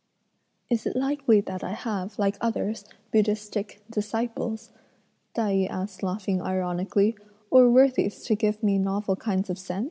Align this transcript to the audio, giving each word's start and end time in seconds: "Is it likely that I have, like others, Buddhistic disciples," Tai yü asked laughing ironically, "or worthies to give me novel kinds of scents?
"Is 0.67 0.87
it 0.87 0.95
likely 0.95 1.41
that 1.41 1.63
I 1.63 1.73
have, 1.73 2.17
like 2.17 2.35
others, 2.41 2.85
Buddhistic 3.13 3.83
disciples," 3.87 4.71
Tai 5.35 5.53
yü 5.53 5.69
asked 5.69 6.01
laughing 6.01 6.41
ironically, 6.41 7.15
"or 7.51 7.69
worthies 7.69 8.23
to 8.23 8.33
give 8.33 8.63
me 8.63 8.79
novel 8.79 9.15
kinds 9.15 9.51
of 9.51 9.59
scents? 9.59 9.79